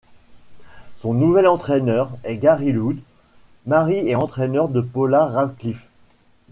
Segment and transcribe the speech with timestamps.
[0.97, 2.95] Son nouvel entraîneur est Gary Lough,
[3.67, 5.85] mari et entraîneur de Paula Radcliffe.